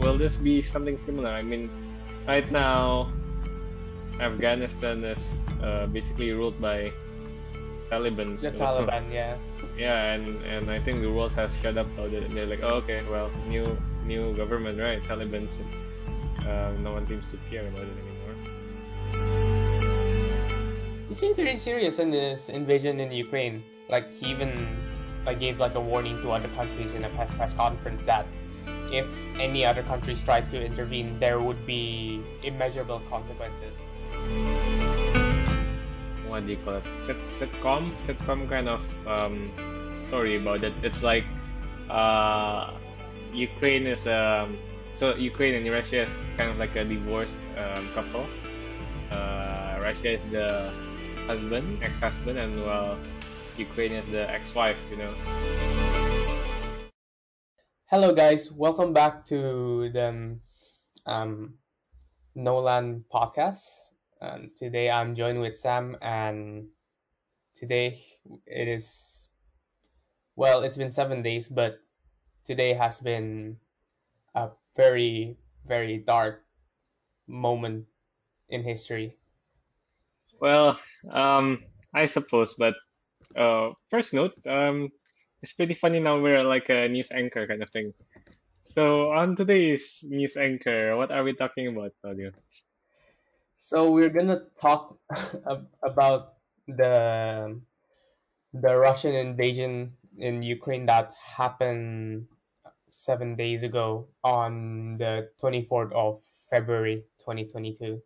[0.00, 1.30] will this be something similar?
[1.30, 1.70] I mean,
[2.26, 3.12] right now,
[4.18, 5.20] Afghanistan is
[5.62, 6.92] uh, basically ruled by
[7.92, 8.40] Taliban.
[8.40, 9.36] The so- Taliban, yeah.
[9.76, 12.24] Yeah, and and I think the world has shut up about it.
[12.24, 15.00] And they're like, oh, okay, well, new new government, right?
[15.04, 15.48] Taliban.
[16.40, 18.34] Uh, no one seems to care about it anymore.
[21.08, 23.62] He's been pretty serious in this invasion in Ukraine.
[23.88, 24.80] Like he even
[25.26, 28.26] like gave like a warning to other countries in a press conference that
[28.92, 29.06] if
[29.38, 33.76] any other countries tried to intervene, there would be immeasurable consequences.
[36.26, 36.84] What do you call it?
[36.96, 39.50] Sit, sitcom, sitcom kind of um,
[40.08, 40.72] story about it.
[40.82, 41.24] It's like
[41.88, 42.72] uh,
[43.32, 44.58] Ukraine is um,
[44.94, 48.26] so Ukraine and Russia is kind of like a divorced um, couple.
[49.10, 50.72] Uh, Russia is the
[51.26, 52.98] husband, ex-husband, and well,
[53.56, 54.80] Ukraine is the ex-wife.
[54.90, 55.89] You know.
[57.90, 60.38] Hello guys, welcome back to the
[61.06, 61.54] um,
[62.36, 63.66] Nolan podcast.
[64.22, 66.68] Um, today I'm joined with Sam, and
[67.52, 67.98] today
[68.46, 69.28] it is
[70.36, 71.80] well, it's been seven days, but
[72.44, 73.56] today has been
[74.36, 76.44] a very very dark
[77.26, 77.86] moment
[78.50, 79.16] in history.
[80.40, 80.78] Well,
[81.10, 82.74] um, I suppose, but
[83.34, 84.92] uh, first note, um,
[85.42, 87.92] it's pretty funny now we're like a news anchor kind of thing.
[88.64, 92.30] So on today's news anchor, what are we talking about, Claudio?
[93.56, 94.98] So we're gonna talk
[95.82, 96.34] about
[96.66, 97.60] the
[98.52, 102.26] the Russian invasion in Ukraine that happened
[102.88, 108.02] seven days ago on the 24th of February 2022.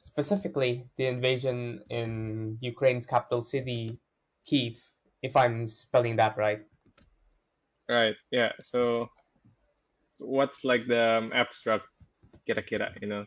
[0.00, 3.98] Specifically, the invasion in Ukraine's capital city,
[4.46, 4.76] Kiev,
[5.22, 6.60] if I'm spelling that right.
[7.88, 8.52] Right, yeah.
[8.62, 9.08] So
[10.18, 11.84] what's like the um, abstract
[12.48, 13.24] kira-kira, you know,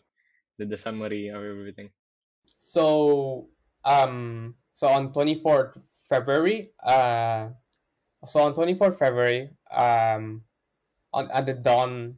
[0.57, 1.89] the, the summary of everything?
[2.59, 3.47] So,
[3.85, 5.79] um, so on 24th
[6.09, 7.49] February, uh,
[8.25, 10.43] so on 24th February, um,
[11.13, 12.15] on at the dawn,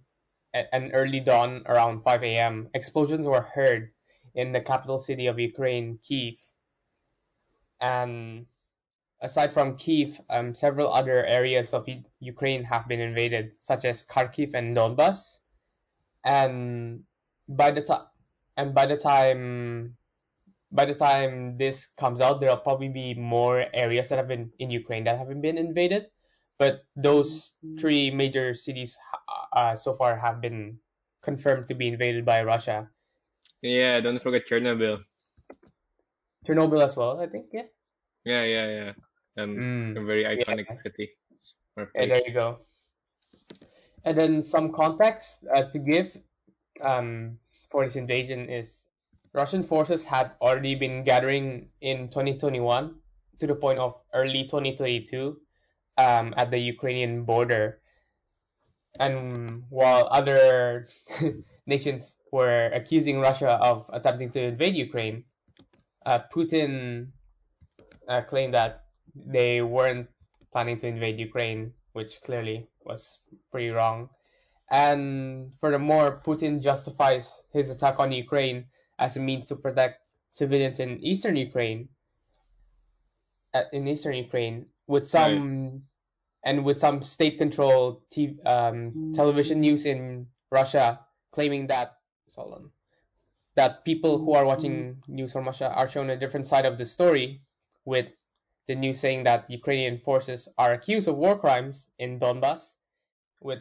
[0.54, 3.92] at an early dawn around 5 a.m., explosions were heard
[4.36, 6.36] in the capital city of Ukraine, Kiev.
[7.80, 8.46] And
[9.22, 14.04] aside from Kiev, um, several other areas of U- Ukraine have been invaded, such as
[14.04, 15.42] Kharkiv and Donbas.
[16.26, 17.04] And
[17.48, 18.06] by the time,
[18.58, 19.96] and by the time
[20.72, 24.72] by the time this comes out, there'll probably be more areas that have been in
[24.72, 26.08] Ukraine that haven't been invaded.
[26.58, 28.98] But those three major cities
[29.54, 30.78] uh, so far have been
[31.22, 32.88] confirmed to be invaded by Russia.
[33.62, 35.04] Yeah, don't forget Chernobyl.
[36.46, 37.48] Chernobyl as well, I think.
[37.52, 37.70] Yeah.
[38.24, 38.92] Yeah, yeah, yeah.
[39.38, 40.44] Um, Mm, a very yeah.
[40.44, 41.12] iconic city
[41.78, 42.60] or Yeah, there you go.
[44.04, 46.18] And then some context uh, to give
[46.82, 47.38] um,
[47.70, 48.84] for this invasion is
[49.34, 52.96] Russian forces had already been gathering in 2021
[53.40, 55.40] to the point of early 2022
[55.98, 57.80] um, at the Ukrainian border.
[59.00, 60.88] And while other
[61.66, 65.24] nations were accusing Russia of attempting to invade Ukraine,
[66.06, 67.08] uh, Putin
[68.08, 68.84] uh, claimed that
[69.16, 70.08] they weren't
[70.52, 73.20] planning to invade Ukraine, which clearly was
[73.52, 74.10] pretty wrong.
[74.70, 78.66] And furthermore, Putin justifies his attack on Ukraine
[79.00, 80.02] as a means to protect
[80.32, 81.90] civilians in eastern Ukraine,
[83.54, 85.84] uh, in eastern Ukraine, with some
[86.44, 91.00] and with some state-controlled t- um, television news in Russia
[91.32, 91.98] claiming that
[92.38, 92.72] on,
[93.56, 96.86] that people who are watching news from Russia are shown a different side of the
[96.86, 97.42] story,
[97.86, 98.08] with
[98.72, 102.76] the news saying that Ukrainian forces are accused of war crimes in Donbas,
[103.42, 103.60] with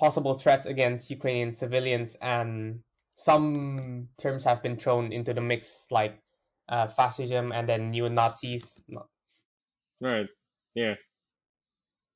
[0.00, 2.80] possible threats against Ukrainian civilians, and
[3.14, 6.16] some terms have been thrown into the mix, like
[6.68, 8.80] uh, fascism and then neo Nazis.
[10.00, 10.28] Right.
[10.74, 10.94] Yeah.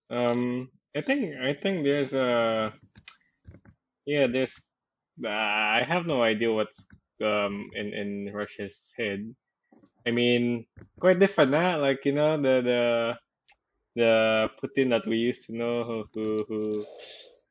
[0.08, 2.72] Um, I think I think there's a
[4.06, 4.56] yeah there's
[5.24, 6.82] I have no idea what's
[7.22, 9.20] um in in Russia's head.
[10.06, 10.66] I mean,
[11.00, 11.78] quite different, huh?
[11.80, 13.18] Like you know the the
[13.96, 16.86] the Putin that we used to know who who who,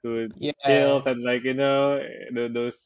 [0.03, 0.51] who Yeah.
[0.59, 1.99] chills and like you know
[2.33, 2.79] the, those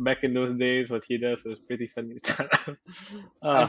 [0.00, 2.70] back in those days what he does was pretty funny stuff.
[3.52, 3.64] I,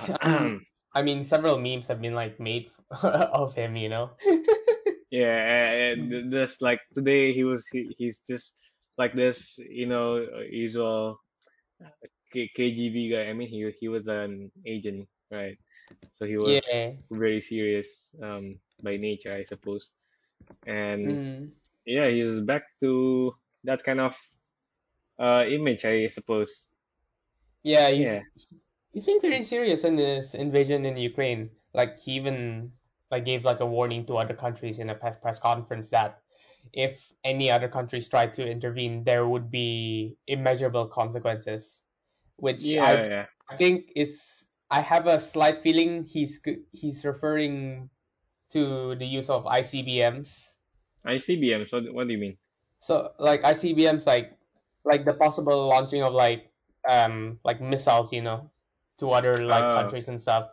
[0.95, 2.71] Ah, mean, several memes have been like made
[3.03, 4.12] of him, you know.
[5.12, 8.53] Yeah, and just like today he was he, he's just
[8.97, 10.18] like this, you know,
[10.50, 11.19] usual
[12.33, 13.25] KGB guy.
[13.30, 15.57] I mean, he he was an agent, right?
[16.11, 16.97] So he was Yeah.
[17.11, 19.91] very serious um by nature, I suppose.
[20.65, 21.51] And Mm.
[21.85, 23.35] yeah, he's back to
[23.65, 24.17] that kind of
[25.19, 26.67] uh, image, I suppose.
[27.63, 28.23] Yeah, he's Yeah,
[28.93, 31.51] he's been very serious in this invasion in Ukraine.
[31.73, 32.73] Like he even
[33.11, 36.23] like gave like a warning to other countries in a press conference that
[36.73, 41.85] if any other countries try to intervene, there would be immeasurable consequences.
[42.37, 43.25] Which I yeah, yeah.
[43.49, 47.89] I think is I have a slight feeling he's he's referring
[48.51, 50.57] to the use of ICBMs.
[51.06, 51.71] ICBMs.
[51.74, 52.38] What, what do you mean?
[52.80, 54.38] So like ICBMs like
[54.83, 56.51] like the possible launching of like
[56.88, 58.51] um like missiles, you know,
[59.00, 60.50] to other like Oh, countries and stuff.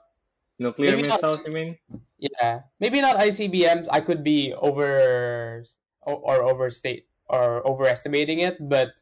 [0.58, 1.46] nuclear Maybe not missiles.
[1.46, 1.78] You mean?
[2.18, 3.88] yeah, maybe not ICBMs.
[3.90, 5.64] I could be over
[6.02, 8.92] or, or overstate or overestimating it, but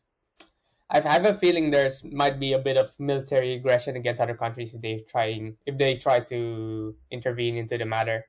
[0.90, 4.74] I have a feeling there's might be a bit of military aggression against other countries
[4.74, 8.28] if they trying if they try to intervene into the matter.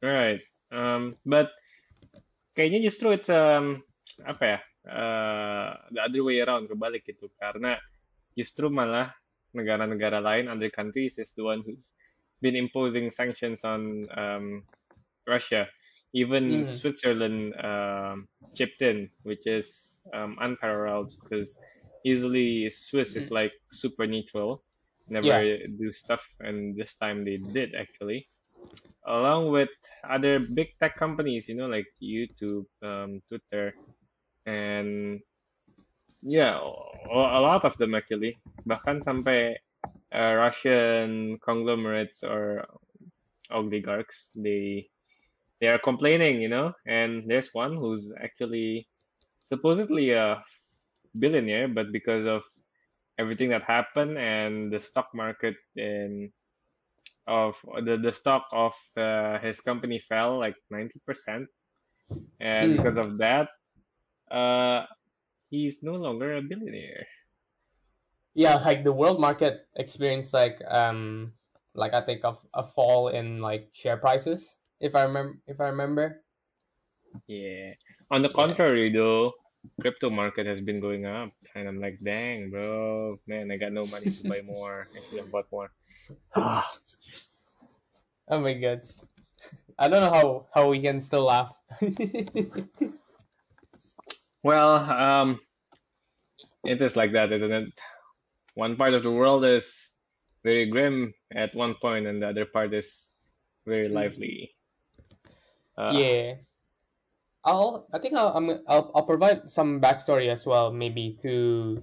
[0.00, 0.40] Right.
[0.70, 1.50] Um, but
[2.54, 3.82] kayaknya justru it's um
[4.22, 4.58] apa ya?
[4.84, 7.80] Uh, the other way around kebalik itu karena
[8.36, 9.16] justru malah
[9.54, 11.88] negara-negara lain, other countries, is the one who's
[12.42, 14.66] been imposing sanctions on um,
[15.24, 15.70] Russia.
[16.12, 21.56] Even Mm, Switzerland um, chipped in, which is um, unparalleled because
[22.04, 24.62] usually Swiss is mm, like super neutral,
[25.08, 25.66] never yeah.
[25.78, 28.28] do stuff, and this time they did actually,
[29.06, 29.72] along with
[30.08, 33.74] other big tech companies, you know, like YouTube, um, Twitter,
[34.46, 35.20] and
[36.22, 38.36] yeah, a lot of them actually.
[38.64, 39.56] Bahkan sampai
[40.12, 42.64] uh, Russian conglomerates or
[43.52, 44.88] oligarchs, they
[45.60, 46.72] they are complaining, you know.
[46.88, 48.88] And there's one who's actually
[49.52, 50.44] supposedly a
[51.18, 52.44] billionaire, but because of
[53.18, 56.32] everything that happened and the stock market and
[57.26, 57.56] of
[57.86, 61.48] the the stock of uh, his company fell like 90%,
[62.40, 62.98] and because Mm.
[62.98, 63.50] of that,
[64.30, 64.86] uh,
[65.50, 67.06] he's no longer a billionaire.
[68.34, 71.34] Yeah, like the world market experienced like um
[71.74, 75.68] like I think of a fall in like share prices if I remember if I
[75.68, 76.24] remember.
[77.26, 77.74] Yeah.
[78.14, 78.54] On the Yeah.
[78.54, 79.34] contrary, though,
[79.78, 83.84] crypto market has been going up, and I'm like, dang, bro, man, I got no
[83.86, 84.88] money to buy more.
[84.96, 85.70] I should have bought more.
[88.28, 88.86] Oh my god.
[89.78, 91.56] I don't know how how we can still laugh.
[94.44, 95.40] Well, um,
[96.64, 97.72] it is like that, isn't it?
[98.54, 99.90] One part of the world is
[100.44, 103.10] very grim at one point, and the other part is
[103.66, 103.90] very Mm.
[103.90, 104.54] lively.
[105.76, 106.36] Uh, Yeah.
[107.44, 111.82] I'll I think I'll I'm, I'll I'll provide some backstory as well maybe to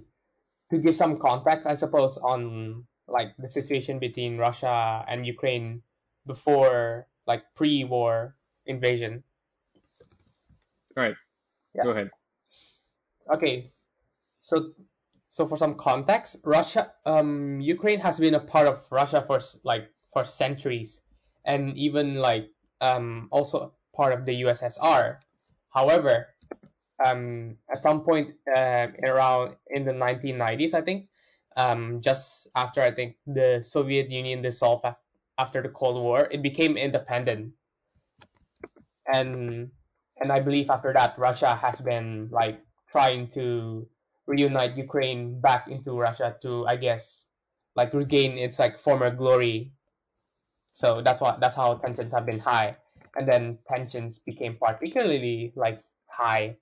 [0.72, 5.82] to give some context I suppose on like the situation between Russia and Ukraine
[6.26, 8.36] before like pre-war
[8.66, 9.24] invasion.
[10.96, 11.16] right,
[11.76, 11.84] Yeah.
[11.84, 12.10] go ahead.
[13.32, 13.72] Okay.
[14.40, 14.74] So
[15.30, 19.90] so for some context, Russia um Ukraine has been a part of Russia for like
[20.14, 21.02] for centuries
[21.46, 22.50] and even like
[22.82, 25.20] um also part of the USSR.
[25.74, 26.28] However,
[27.04, 31.08] um, at some point uh, around in the 1990s, I think,
[31.58, 35.02] um, just after I think the Soviet Union dissolved af-
[35.38, 37.54] after the Cold War, it became independent,
[39.12, 39.72] and
[40.20, 43.88] and I believe after that, Russia has been like trying to
[44.28, 47.26] reunite Ukraine back into Russia to, I guess,
[47.76, 49.74] like regain its like former glory.
[50.74, 52.78] So that's what that's how tensions have been high,
[53.16, 56.56] and then tensions became particularly like high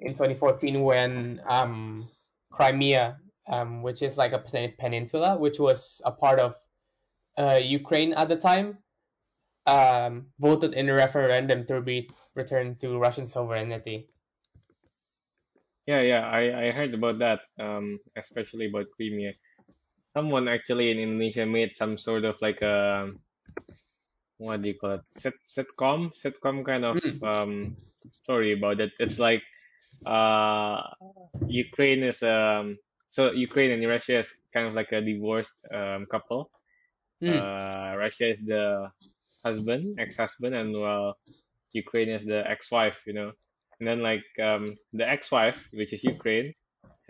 [0.00, 2.06] in 2014 when um,
[2.52, 4.42] Crimea, um, which is like a
[4.78, 6.54] peninsula, which was a part of
[7.36, 8.78] uh, Ukraine at the time,
[9.66, 14.08] um, voted in a referendum to be returned to Russian sovereignty.
[15.86, 19.32] Yeah, yeah, I, I heard about that, um, especially about Crimea.
[20.14, 23.12] Someone actually in Indonesia made some sort of like a
[24.38, 25.02] what do you call it?
[25.12, 27.72] Sit sitcom, sitcom kind of Mm, um
[28.10, 28.92] story about it.
[29.00, 29.42] It's like
[30.06, 30.80] uh
[31.46, 32.76] Ukraine is um
[33.10, 36.50] so Ukraine and Russia is kind of like a divorced um couple.
[37.20, 38.90] mm, Uh, Russia is the
[39.44, 41.16] husband, ex-husband, and well,
[41.72, 43.32] Ukraine is the ex-wife, you know.
[43.78, 46.54] And then like um the ex-wife, which is Ukraine,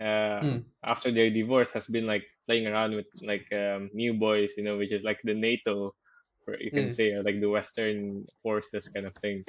[0.01, 4.53] uh mm, after their divorce has been like playing around with like um new boys,
[4.57, 5.93] you know, which is like the NATO,
[6.59, 9.43] you can mm, say, or like the Western forces kind of thing.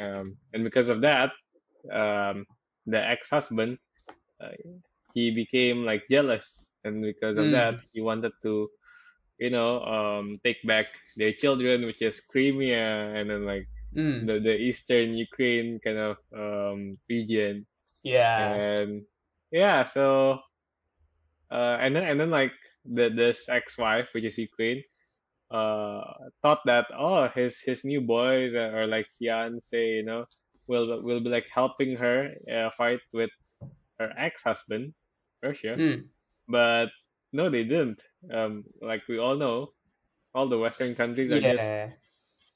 [0.00, 1.30] Um, and because of that,
[1.92, 2.46] um,
[2.86, 3.78] the ex-husband
[4.40, 4.48] uh,
[5.12, 8.68] he became like jealous, and because of that, mm, he wanted to,
[9.38, 10.86] you know, um, take back
[11.16, 16.16] their children, which is Crimea, and then like mm, the the eastern Ukraine kind of
[16.34, 17.66] um region.
[18.02, 18.62] Yeah.
[18.72, 19.02] and
[19.50, 20.38] yeah, so
[21.50, 22.52] uh, and then and then like
[22.84, 24.91] the this ex-wife, which is Ukraine, uh,
[26.42, 30.24] thought that oh his his new boys or like fiance, you know,
[30.66, 33.30] will will be like helping her uh, fight with
[34.00, 34.94] her ex-husband,
[35.42, 36.08] Russia, Mm.
[36.48, 36.88] but
[37.32, 38.02] no, they didn't.
[38.32, 39.72] Um, like we all know,
[40.34, 41.90] all the Western countries are just Yeah.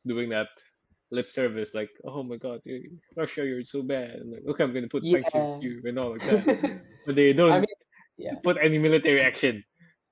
[0.07, 0.49] doing that
[1.11, 4.11] lip service, like, oh my God, you- Russia, you're so bad.
[4.21, 5.59] And like, okay, I'm gonna put sanctions Yeah.
[5.61, 6.43] to you and all like that.
[7.07, 7.79] But they I don't mean,
[8.19, 8.35] yeah.
[8.43, 9.63] put any military action.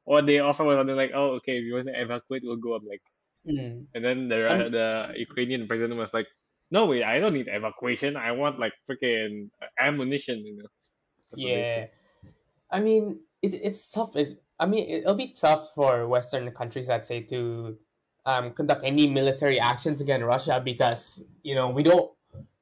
[0.06, 2.74] Or they offer was something like, oh, okay, if you want to evacuate, we'll go.
[2.74, 3.02] I'm like,
[3.46, 3.86] Mm.
[3.94, 4.36] and then the
[4.72, 6.26] the Ukrainian president was like,
[6.70, 8.16] no way, I don't need evacuation.
[8.16, 10.38] I want like freaking ammunition.
[10.46, 10.68] You know,
[11.30, 11.86] that's yeah.
[12.70, 14.16] I mean, it, it's tough.
[14.16, 17.76] Is I mean, it'll be tough for Western countries, I'd say, to
[18.26, 22.10] um, conduct any military actions against Russia because you know we don't.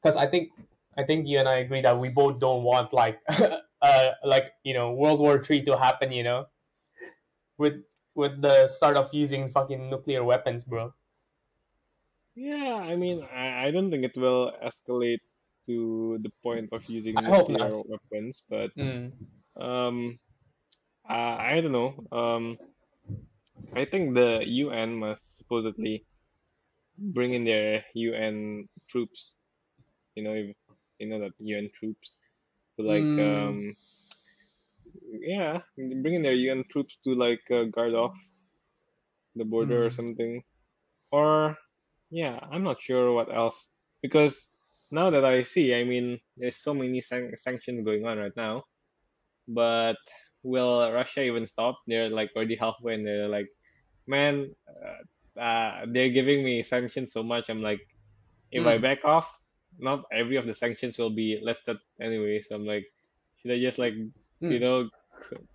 [0.02, 0.50] Because I think
[0.98, 3.20] I think you and I agree that we both don't want like
[3.82, 6.12] uh like you know World War Three to happen.
[6.12, 6.46] You know,
[7.62, 10.92] with with the start of using fucking nuclear weapons, bro.
[12.34, 15.20] Yeah, I mean, I, I don't think it will escalate
[15.66, 19.12] to the point of using I nuclear weapons, but Mm,
[19.60, 20.18] um,
[21.06, 22.06] I, I don't know.
[22.12, 22.58] Um,
[23.74, 26.06] I think the UN must supposedly
[26.98, 29.34] bring in their UN troops.
[30.16, 30.56] You know, if,
[30.98, 32.16] you know that UN troops
[32.78, 33.76] to like mm, um,
[35.20, 38.14] yeah, bring in their UN troops to like uh, guard off
[39.36, 40.42] the border or mm, something.
[41.12, 41.56] Or
[42.10, 43.68] yeah, I'm not sure what else
[44.02, 44.48] because
[44.90, 48.64] now that I see, I mean, there's so many san- sanctions going on right now,
[49.48, 49.96] but
[50.42, 51.78] will Russia even stop?
[51.86, 53.48] They're like already halfway and they're like,
[54.06, 57.46] man, uh, uh, they're giving me sanctions so much.
[57.48, 57.80] I'm like,
[58.52, 59.28] if I mm, back off,
[59.78, 62.42] not every of the sanctions will be lifted anyway.
[62.42, 62.86] So I'm like,
[63.38, 63.94] should I just like,
[64.42, 64.60] you mm.
[64.60, 64.76] know,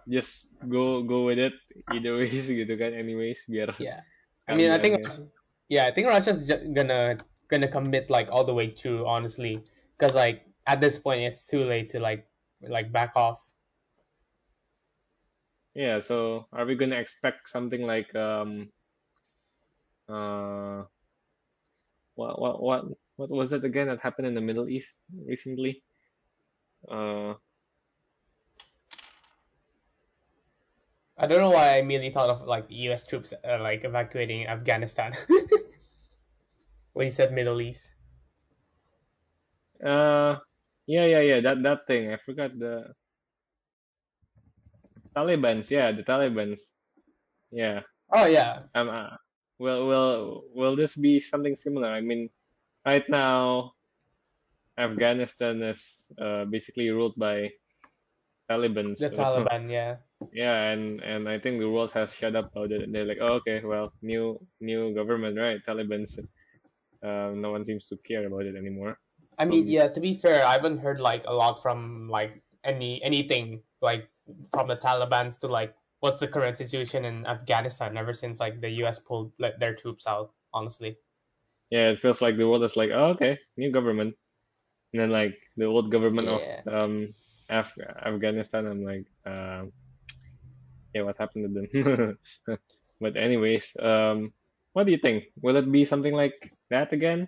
[0.07, 1.53] just go go with it
[1.91, 4.01] either ways gitu kan anyways biar Yeah.
[4.47, 5.03] I mean, I think
[5.67, 7.19] yeah, I think Russia's gonna
[7.51, 9.59] gonna commit like all the way through, honestly,
[9.99, 12.23] because like at this point it's too late to like
[12.63, 13.43] like back off.
[15.75, 18.71] Yeah, so are we gonna expect something like um
[20.07, 20.87] uh
[22.15, 22.81] what what what
[23.19, 25.83] what was it again that happened in the Middle East recently?
[26.87, 27.35] Uh
[31.17, 33.05] I don't know why I immediately thought of like U.S.
[33.05, 35.13] troops uh, like evacuating Afghanistan
[36.93, 37.95] when you said Middle East.
[39.83, 40.37] uh
[40.87, 42.93] yeah yeah yeah that that thing I forgot the
[45.15, 46.71] Taliban's yeah the Taliban's
[47.51, 49.17] yeah Oh yeah, um uh,
[49.59, 51.89] will will will this be something similar?
[51.89, 52.29] I mean
[52.85, 53.73] right now
[54.77, 57.51] Afghanistan is uh basically ruled by
[58.49, 59.69] Taliban the so Taliban.
[59.71, 59.97] Yeah.
[60.33, 63.33] Yeah and and I think the world has shut up about it they're like oh,
[63.39, 66.19] okay well new new government right Taliban's
[67.03, 68.97] Um, no one seems to care about it anymore.
[69.37, 69.87] I mean, yeah.
[69.87, 74.09] To be fair, I haven't heard like a lot from like any anything like
[74.49, 78.69] from the Taliban's to like what's the current situation in Afghanistan ever since like the
[78.81, 78.99] U.S.
[78.99, 80.33] pulled like, their troops out.
[80.53, 80.97] Honestly.
[81.69, 84.15] yeah, it feels like the world is like, oh, okay, new government,
[84.93, 87.13] and then like the old government of um
[87.49, 87.73] Af
[88.05, 88.65] Afghanistan.
[88.65, 89.71] I'm like, um,
[91.01, 92.57] what happened to them?
[92.99, 94.33] But anyways, um,
[94.73, 95.29] what do you think?
[95.41, 97.27] Will it be something like that again?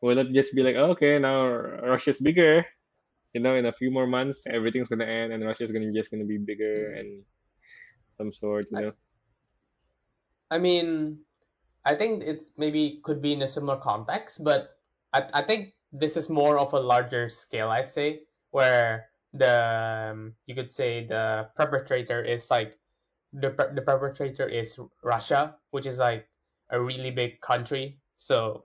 [0.00, 1.48] Will it just be like, oh, okay, now
[1.80, 2.64] Russia's bigger?
[3.32, 6.28] You know, in a few more months, everything's gonna end, and Russia's gonna just gonna
[6.28, 7.24] be bigger and
[8.16, 8.92] some sort, you I, know?
[10.50, 11.18] I mean,
[11.84, 14.78] I think it's maybe could be in a similar context, but
[15.12, 20.34] I, I think this is more of a larger scale, I'd say, where the um,
[20.46, 22.77] you could say the perpetrator is like
[23.32, 26.28] the the perpetrator is Russia, which is like
[26.70, 27.98] a really big country.
[28.16, 28.64] So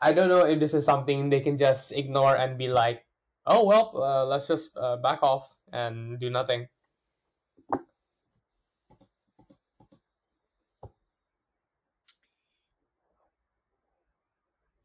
[0.00, 3.04] I don't know if this is something they can just ignore and be like,
[3.46, 6.68] oh well, uh, let's just uh, back off and do nothing.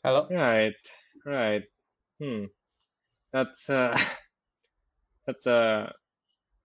[0.03, 0.27] Hello.
[0.31, 0.73] Right,
[1.25, 1.63] right.
[2.21, 2.45] Hmm.
[3.33, 3.97] That's uh,
[5.27, 5.93] that's a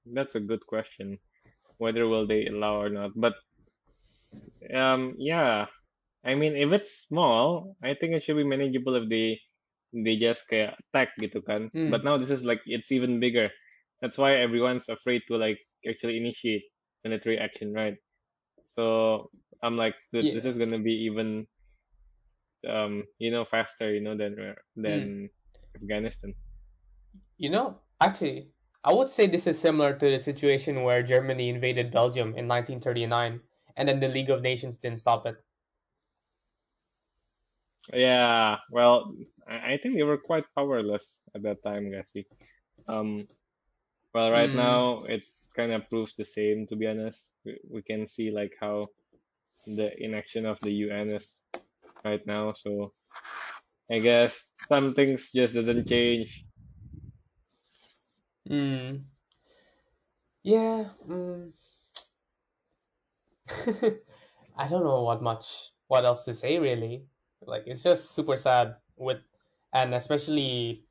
[0.07, 1.19] that's a good question.
[1.83, 3.11] Whether will they allow or not?
[3.19, 3.35] But
[4.75, 5.67] um, yeah.
[6.25, 9.41] I mean, if it's small, I think it should be manageable if they
[9.95, 11.71] they just kayak attack gitu kan.
[11.89, 12.05] But Hmm.
[12.05, 13.51] now this is like it's even bigger.
[14.03, 15.59] That's why everyone's afraid to like
[15.89, 16.67] actually initiate
[17.05, 17.97] military action, right?
[18.77, 19.29] So
[19.63, 21.47] I'm like, dude, this is gonna be even
[22.69, 24.37] um, you know, faster, you know, than
[24.87, 25.07] Hmm.
[25.07, 25.31] than
[25.77, 26.35] Afghanistan.
[27.37, 28.52] You know, Actually,
[28.85, 33.43] I would say this is similar to the situation where Germany invaded Belgium in 1939,
[33.77, 35.37] and then the League of Nations didn't stop it.
[37.93, 39.15] Yeah, well,
[39.47, 42.27] I think they were quite powerless at that time, Gassi.
[42.89, 43.29] Um,
[44.15, 44.55] well, right Hmm.
[44.55, 45.23] now it
[45.57, 47.33] kind of proves the same, to be honest.
[47.45, 48.89] We, we can see like how
[49.67, 51.33] the inaction of the UN is
[52.05, 52.95] right now, so
[53.91, 56.47] I guess some things just doesn't change.
[58.49, 59.05] Hmm.
[60.45, 60.91] Yeah.
[61.07, 61.53] Mm.
[64.57, 67.05] I don't know what much what else to say really.
[67.43, 69.19] Like it's just super sad with,
[69.73, 70.85] and especially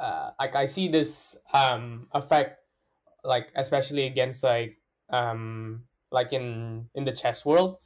[0.00, 2.60] uh, like I see this um affect
[3.24, 4.78] like especially against like
[5.10, 7.78] um like in in the chess world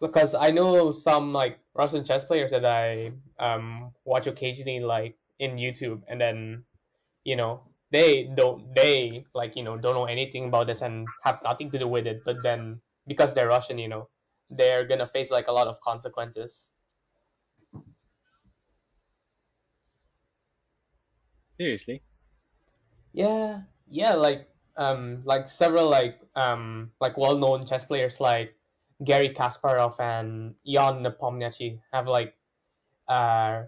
[0.00, 5.56] because I know some like Russian chess players that I um watch occasionally like in
[5.56, 6.64] YouTube and then
[7.24, 11.40] you know they don't they like you know don't know anything about this and have
[11.44, 14.08] nothing to do with it but then because they're Russian you know
[14.50, 16.70] they're gonna face like a lot of consequences.
[21.58, 22.02] Seriously.
[23.12, 28.54] Yeah, yeah, like um like several like um like well-known chess players like
[29.04, 32.36] Garry Kasparov and Ian Nepomniachtchi have like
[33.08, 33.64] uh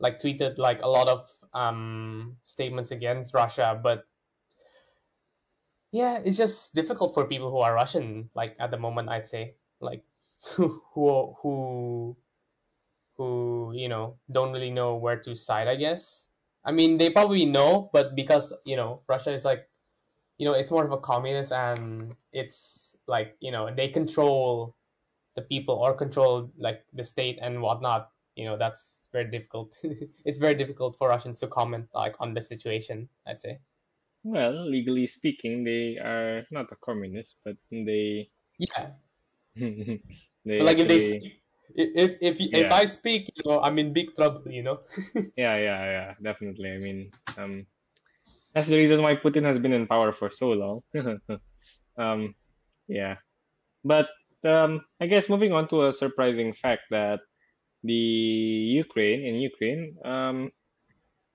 [0.00, 4.06] like tweeted like a lot of um statements against Russia, but
[5.92, 9.54] yeah, it's just difficult for people who are Russian like at the moment I'd say
[9.80, 10.04] like
[10.54, 12.16] who who who
[13.16, 16.28] who you know don't really know where to side I guess.
[16.64, 19.68] I mean they probably know, but because you know Russia is like
[20.38, 24.74] you know it's more of a communist and it's like you know they control
[25.34, 29.74] the people or control like the state and whatnot you know that's very difficult.
[30.24, 33.58] It's very difficult for russians to comment like on the situation i'd say.
[34.24, 38.90] Well, legally speaking, they are not a communist, but they yeah.
[39.56, 40.00] but
[40.44, 41.42] they like if they speak
[41.74, 42.74] if if if yeah.
[42.74, 44.80] I speak you know i'm in big trouble you know?
[45.36, 46.70] Yeah yeah yeah definitely.
[46.72, 47.66] I mean um
[48.54, 50.82] that's the reason why Putin has been in power for so long.
[51.98, 52.34] um
[52.88, 53.16] yeah,
[53.84, 54.08] but
[54.44, 57.20] um I guess moving on to a surprising fact that
[57.84, 58.04] the
[58.84, 60.50] Ukraine in Ukraine um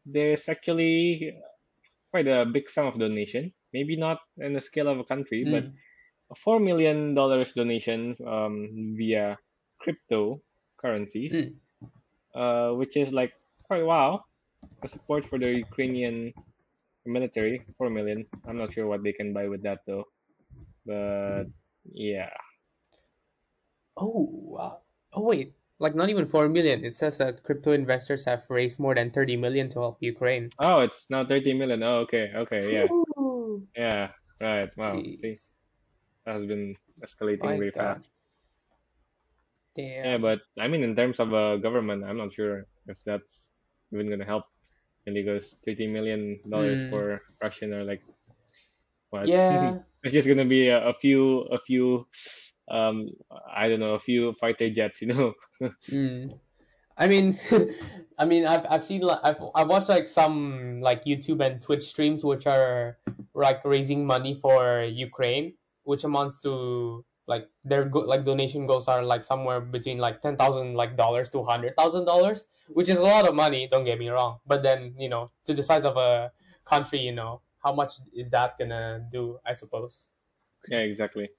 [0.05, 1.33] there's actually
[2.11, 3.51] quite a big sum of donation.
[3.73, 5.73] Maybe not in the scale of a country, but mm,
[6.29, 9.37] a four million dollars donation um, via
[9.81, 11.53] cryptocurrencies, mm.
[12.35, 13.33] uh, which is like
[13.65, 14.25] quite wow.
[14.81, 16.33] The support for the Ukrainian
[17.05, 18.25] military, four million.
[18.45, 20.05] I'm not sure what they can buy with that though,
[20.85, 21.49] but
[21.91, 22.29] yeah.
[23.97, 24.77] oh uh,
[25.13, 28.95] oh wait like not even 4 million it says that crypto investors have raised more
[28.95, 31.81] than 30 million to help ukraine Oh, it's now 30 million.
[31.83, 33.67] Oh, okay, okay, yeah, Whew.
[33.75, 34.09] yeah,
[34.39, 34.69] right.
[34.77, 35.35] Wow, see,
[36.25, 38.11] that has been escalating my very god fast.
[39.75, 43.47] Yeah, but I mean, in terms of a government, I'm not sure if that's
[43.91, 44.45] even gonna help.
[45.05, 46.89] And because 30 million dollars mm.
[46.89, 48.01] for Russian or like
[49.09, 49.27] what?
[49.27, 49.79] Yeah.
[50.03, 52.05] It's just gonna be a, a few, a few,
[52.69, 53.09] um,
[53.53, 55.33] I don't know, a few fighter jets, you know?
[55.89, 56.39] Mm.
[56.97, 57.39] I mean,
[58.19, 61.83] I mean, I've I've seen like I've I've watched like some like YouTube and Twitch
[61.83, 62.97] streams which are
[63.33, 69.03] like raising money for Ukraine, which amounts to like their go- like donation goals are
[69.03, 73.03] like somewhere between like ten thousand like dollars to hundred thousand dollars, which is a
[73.03, 73.67] lot of money.
[73.71, 76.31] Don't get me wrong, but then you know to the size of a
[76.65, 79.39] country, you know how much is that gonna do?
[79.45, 80.09] I suppose.
[80.69, 81.29] Yeah, exactly.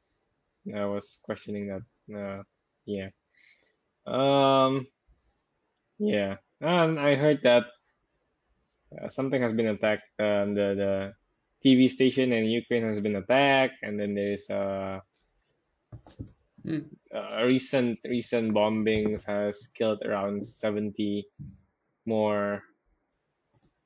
[0.72, 1.82] I was questioning that.
[2.08, 2.42] Uh,
[2.86, 3.08] yeah.
[4.06, 4.86] Um,
[5.98, 6.36] yeah.
[6.60, 7.64] And I heard that
[8.96, 10.08] uh, something has been attacked.
[10.18, 11.12] Um, the the
[11.64, 15.00] TV station in Ukraine has been attacked, and then there's uh,
[16.64, 16.88] Mm.
[17.14, 21.26] uh recent recent bombings has killed around 70
[22.06, 22.62] more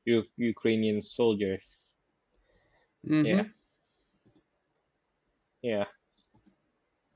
[0.07, 1.95] U- Ukrainian soldiers.
[3.03, 3.49] Yeah, Mm-hmm.
[5.63, 5.85] yeah.
[5.85, 5.98] Sure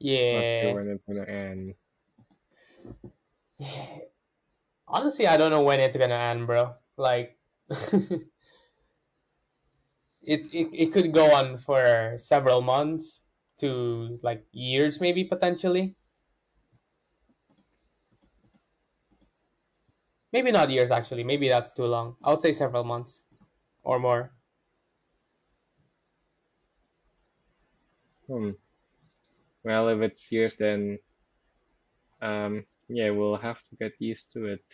[0.03, 0.73] Yeah.
[0.73, 1.75] when it's gonna end.
[4.89, 6.75] Honestly, I don't know when it's gonna end, bro.
[6.97, 7.39] Like,
[7.71, 8.27] it,
[10.23, 13.21] it it could go on for several months
[13.59, 15.95] to like years, maybe potentially.
[20.33, 21.23] Maybe not years, actually.
[21.25, 22.17] Maybe that's too long.
[22.25, 23.27] I would say several months
[23.85, 24.33] or more.
[28.27, 28.51] Hmm.
[29.65, 30.99] Well, if it's years, then
[32.21, 34.65] um, yeah, we'll have to get used to it.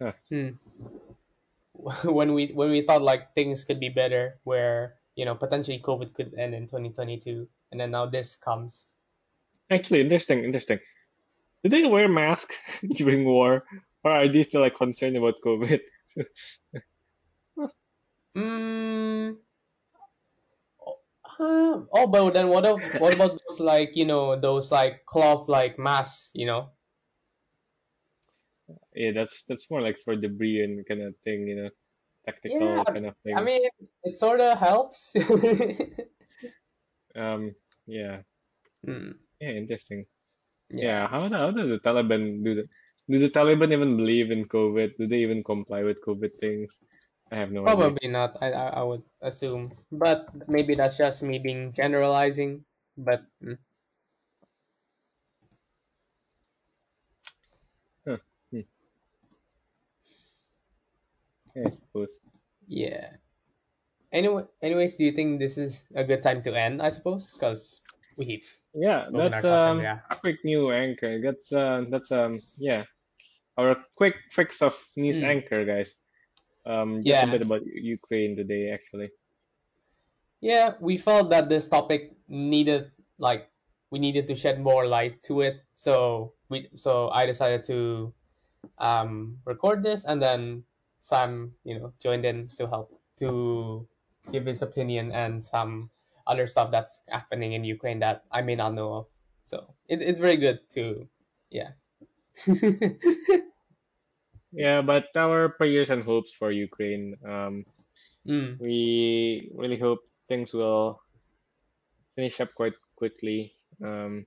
[0.00, 0.12] Huh.
[0.28, 0.48] Hmm.
[2.04, 6.14] when we when we thought like things could be better, where you know potentially COVID
[6.14, 8.86] could end in 2022, and then now this comes.
[9.70, 10.78] Actually, interesting, interesting.
[11.62, 12.56] Do they wear masks
[12.94, 13.64] during war,
[14.04, 15.80] or are they still like concerned about COVID?
[18.36, 19.36] Mm,
[21.40, 25.48] uh, oh, but then what of, what about those like you know those like cloth
[25.48, 26.70] like masks, you know?
[28.94, 31.70] Yeah, that's that's more like for debris and kind of thing, you know,
[32.46, 33.36] Yeah, kind of thing.
[33.36, 33.62] I mean
[34.04, 35.14] it sort of helps.
[37.14, 37.54] Um,
[37.86, 38.22] yeah,
[38.84, 40.06] Hmm, yeah, interesting.
[40.70, 42.68] yeah, Yeah, how how does the Taliban do that?
[43.10, 44.96] do the Taliban even believe in COVID?
[44.98, 46.78] Do they even comply with COVID things?
[47.30, 47.94] I have no idea.
[47.94, 48.36] probably not.
[48.42, 52.64] I, I I would assume, but maybe that's just me being generalizing.
[52.96, 53.58] But mm,
[58.06, 58.18] Huh.
[58.50, 58.60] Hmm.
[61.54, 62.20] Yeah, I suppose.
[62.68, 63.16] yeah.
[64.12, 66.82] Anyway, anyways, do you think this is a good time to end?
[66.82, 67.82] I suppose because
[68.16, 71.20] we've Yeah, that's um yeah, quick new anchor.
[71.20, 72.84] That's uh that's um yeah
[73.56, 75.96] our quick fix of news mm, anchor, guys.
[76.66, 79.10] Um, just a bit about Ukraine today, actually.
[80.40, 80.74] yeah.
[80.80, 83.50] We felt that this topic needed like
[83.90, 88.12] we needed to shed more light to it, so we so I decided to
[88.78, 90.64] um record this and then
[91.00, 93.86] Sam you know joined in to help to
[94.30, 95.90] give his opinion and some
[96.26, 99.06] other stuff that's happening in Ukraine that I may not know of.
[99.44, 101.08] So it, it's very good to
[101.50, 101.72] yeah.
[104.52, 107.16] Yeah, but our prayers and hopes for Ukraine.
[107.24, 107.64] Um,
[108.26, 111.00] mm, we really hope things will
[112.16, 113.54] finish up quite quickly.
[113.84, 114.26] Um,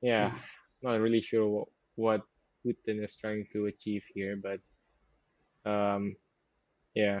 [0.00, 0.38] yeah, mm,
[0.82, 2.22] not really sure what, what
[2.64, 4.60] Putin is trying to achieve here, but
[5.68, 6.16] um,
[6.94, 7.20] yeah.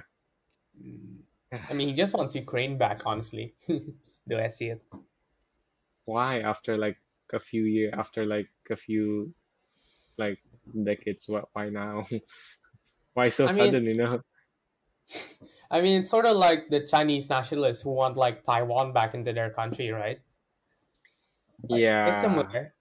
[0.78, 1.18] mm.
[1.52, 3.54] I mean, he just wants Ukraine back, honestly.
[3.66, 4.82] Do I see it?
[6.04, 6.98] Why after like
[7.32, 9.34] a few year, after like a few
[10.16, 10.38] like
[10.84, 12.06] decades, what, why now?
[13.14, 14.20] Why so I mean, you know?
[15.70, 19.32] I mean, it's sort of like the Chinese nationalists who want like Taiwan back into
[19.32, 20.20] their country, right?
[21.68, 22.74] Like it's Yeah, similar.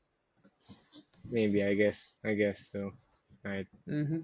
[1.30, 2.92] maybe I guess I guess so.
[3.44, 3.68] Right.
[3.88, 4.22] hmm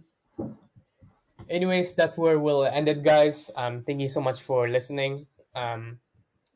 [1.49, 3.51] Anyways, that's where we'll end it, guys.
[3.55, 5.27] Um, thank you so much for listening.
[5.53, 5.99] Um,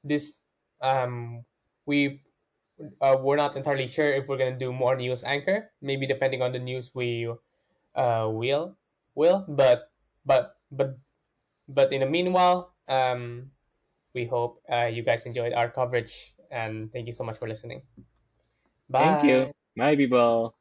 [0.04, 0.34] this
[0.82, 1.46] um,
[1.86, 2.22] we
[3.02, 5.72] uh, we're not entirely sure if we're gonna do more news anchor.
[5.82, 7.28] Maybe depending on the news we
[7.96, 8.78] uh will
[9.16, 9.46] will.
[9.48, 9.92] But
[10.26, 10.98] but but
[11.68, 13.52] but in the meanwhile, um,
[14.14, 17.84] we hope uh, you guys enjoyed our coverage and thank you so much for listening.
[18.96, 19.48] Thank you.
[19.48, 19.54] Bye.
[19.76, 20.56] Bye, people.